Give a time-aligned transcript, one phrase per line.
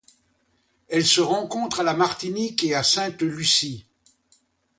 [0.89, 3.85] Elle se rencontre à la Martinique et à Sainte-Lucie.